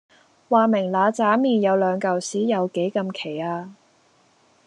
[0.49, 3.69] 話明嗱喳麵有兩嚿屎有幾咁奇呀？